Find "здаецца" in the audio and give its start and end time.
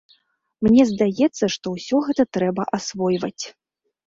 0.91-1.43